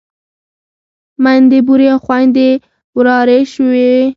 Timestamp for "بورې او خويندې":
1.67-2.49